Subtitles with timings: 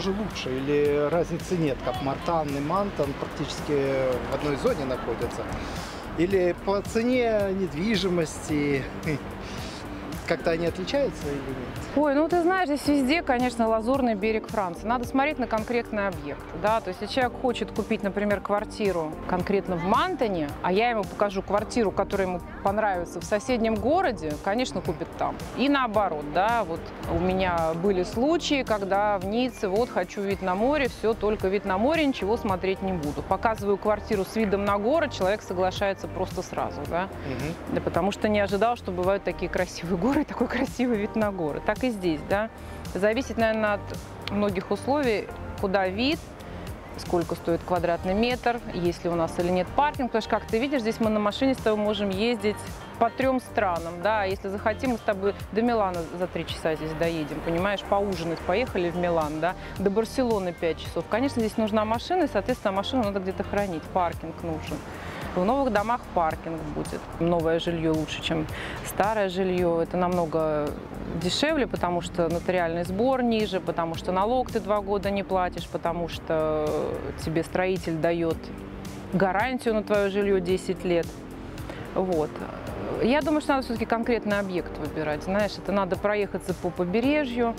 [0.00, 0.56] же лучше?
[0.56, 5.42] Или разницы нет, как Мартан и Мантон практически в одной зоне находятся?
[6.18, 8.84] Или по цене недвижимости
[10.28, 11.96] как-то они отличаются или нет?
[11.96, 14.86] Ой, ну ты знаешь, здесь везде, конечно, лазурный берег Франции.
[14.86, 16.42] Надо смотреть на конкретный объект.
[16.62, 16.80] Да?
[16.80, 21.42] То есть, если человек хочет купить, например, квартиру конкретно в Мантоне, а я ему покажу
[21.42, 25.36] квартиру, которая ему понравится в соседнем городе, конечно, купит там.
[25.56, 26.80] И наоборот, да, вот
[27.12, 31.66] у меня были случаи, когда в Ницце, вот, хочу вид на море, все, только вид
[31.66, 33.22] на море, ничего смотреть не буду.
[33.22, 37.08] Показываю квартиру с видом на город, человек соглашается просто сразу, да.
[37.72, 41.60] Да потому что не ожидал, что бывают такие красивые горы такой красивый вид на горы.
[41.64, 42.48] Так и здесь, да.
[42.94, 45.28] Зависит, наверное, от многих условий,
[45.60, 46.18] куда вид,
[46.98, 50.10] сколько стоит квадратный метр, есть ли у нас или нет паркинг.
[50.10, 52.56] Потому что, как ты видишь, здесь мы на машине с тобой можем ездить
[52.98, 56.92] по трем странам, да, если захотим, мы с тобой до Милана за три часа здесь
[56.92, 61.04] доедем, понимаешь, поужинать, поехали в Милан, да, до Барселоны 5 часов.
[61.10, 64.78] Конечно, здесь нужна машина, и, соответственно, машину надо где-то хранить, паркинг нужен.
[65.34, 67.00] В новых домах паркинг будет.
[67.18, 68.46] Новое жилье лучше, чем
[68.86, 69.80] старое жилье.
[69.82, 70.70] Это намного
[71.20, 76.08] дешевле, потому что нотариальный сбор ниже, потому что налог ты два года не платишь, потому
[76.08, 76.68] что
[77.24, 78.36] тебе строитель дает
[79.12, 81.06] гарантию на твое жилье 10 лет.
[81.94, 82.30] Вот.
[83.02, 85.24] Я думаю, что надо все-таки конкретный объект выбирать.
[85.24, 87.54] Знаешь, это надо проехаться по побережью,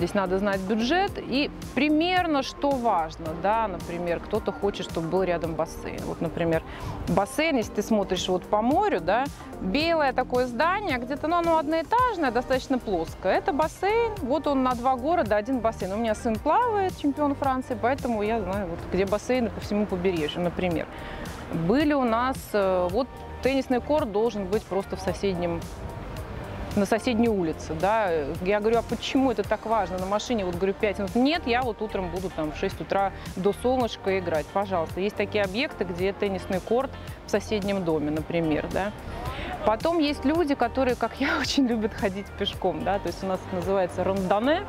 [0.00, 5.52] Здесь надо знать бюджет и примерно что важно, да, например, кто-то хочет, чтобы был рядом
[5.52, 6.00] бассейн.
[6.06, 6.62] Вот, например,
[7.08, 9.26] бассейн, если ты смотришь вот по морю, да,
[9.60, 13.36] белое такое здание, где-то, ну, оно одноэтажное, достаточно плоское.
[13.36, 15.92] Это бассейн, вот он на два города, один бассейн.
[15.92, 20.40] У меня сын плавает, чемпион Франции, поэтому я знаю, вот, где бассейны по всему побережью,
[20.40, 20.86] например.
[21.52, 23.06] Были у нас, э, вот
[23.42, 25.60] теннисный корт должен быть просто в соседнем
[26.76, 28.10] на соседней улице, да.
[28.42, 30.44] Я говорю, а почему это так важно на машине?
[30.44, 31.14] Вот говорю, 5 минут.
[31.14, 34.46] Нет, я вот утром буду там в 6 утра до солнышка играть.
[34.46, 35.00] Пожалуйста.
[35.00, 36.90] Есть такие объекты, где теннисный корт
[37.26, 38.92] в соседнем доме, например, да.
[39.66, 43.40] Потом есть люди, которые, как я, очень любят ходить пешком, да, то есть у нас
[43.46, 44.62] это называется рандоне,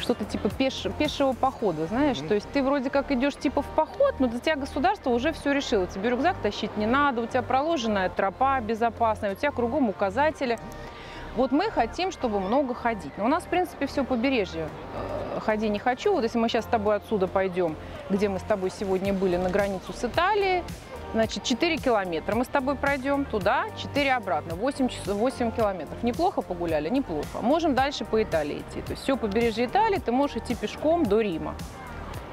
[0.00, 2.28] что-то типа пеш, пешего похода, знаешь, mm-hmm.
[2.28, 5.52] то есть ты вроде как идешь типа в поход, но для тебя государство уже все
[5.52, 10.58] решило, тебе рюкзак тащить не надо, у тебя проложенная тропа безопасная, у тебя кругом указатели,
[11.36, 13.12] вот мы хотим, чтобы много ходить.
[13.16, 14.68] Но у нас, в принципе, все побережье.
[15.36, 16.12] Э, ходи не хочу.
[16.12, 17.76] Вот если мы сейчас с тобой отсюда пойдем,
[18.08, 20.64] где мы с тобой сегодня были, на границу с Италией,
[21.12, 26.02] значит, 4 километра мы с тобой пройдем туда, 4 обратно, 8, часов, 8 километров.
[26.02, 26.88] Неплохо погуляли?
[26.88, 27.40] Неплохо.
[27.42, 28.82] Можем дальше по Италии идти.
[28.82, 31.54] То есть все побережье Италии ты можешь идти пешком до Рима.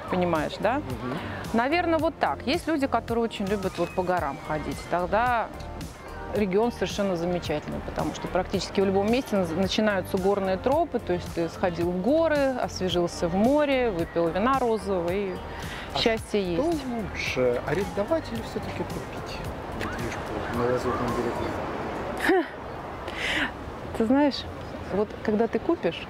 [0.09, 0.77] Понимаешь, да?
[0.77, 1.57] Угу.
[1.57, 2.45] Наверное, вот так.
[2.47, 4.77] Есть люди, которые очень любят вот по горам ходить.
[4.89, 5.49] Тогда
[6.35, 11.49] регион совершенно замечательный, потому что практически в любом месте начинаются горные тропы, то есть ты
[11.49, 15.31] сходил в горы, освежился в море, выпил вина розового и
[15.93, 16.85] а счастье что есть.
[16.85, 19.39] лучше, арендовать или все-таки купить
[19.79, 22.45] недвижку на Лазурном берегу?
[23.97, 24.43] Ты знаешь,
[24.93, 26.07] вот когда ты купишь,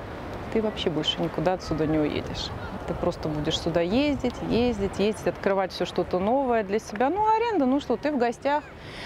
[0.54, 2.50] ты вообще больше никуда отсюда не уедешь.
[2.88, 7.10] Ты просто будешь сюда ездить, ездить, ездить, открывать все что-то новое для себя.
[7.10, 8.64] Ну, аренда, ну что, ты в гостях.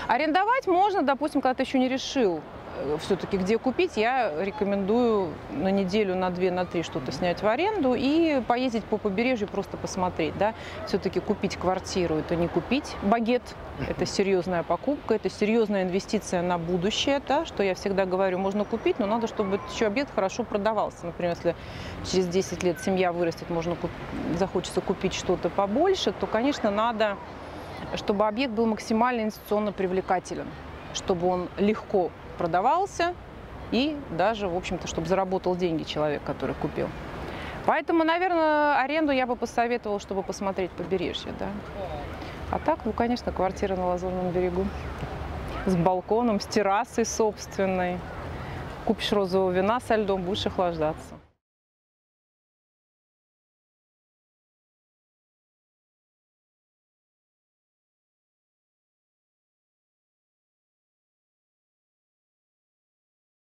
[0.07, 2.41] Арендовать можно, допустим, когда ты еще не решил,
[2.99, 7.93] все-таки где купить, я рекомендую на неделю, на две, на три что-то снять в аренду
[7.97, 10.37] и поездить по побережью, просто посмотреть.
[10.37, 10.53] Да?
[10.87, 13.41] Все-таки купить квартиру– это не купить багет,
[13.87, 17.45] это серьезная покупка, это серьезная инвестиция на будущее, да?
[17.45, 21.05] что я всегда говорю, можно купить, но надо, чтобы еще объект хорошо продавался.
[21.05, 21.55] Например, если
[22.09, 23.91] через 10 лет семья вырастет, можно куп...
[24.37, 27.17] захочется купить что-то побольше, то, конечно, надо,
[27.95, 30.47] чтобы объект был максимально инвестиционно привлекателен,
[30.93, 33.13] чтобы он легко продавался
[33.71, 36.87] и даже, в общем-то, чтобы заработал деньги человек, который купил.
[37.65, 41.47] Поэтому, наверное, аренду я бы посоветовала, чтобы посмотреть побережье, да.
[42.49, 44.65] А так, ну, конечно, квартира на Лазурном берегу.
[45.65, 47.99] С балконом, с террасой собственной.
[48.85, 51.15] Купишь розового вина со льдом, будешь охлаждаться.